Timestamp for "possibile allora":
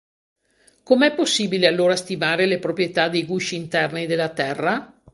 1.13-1.95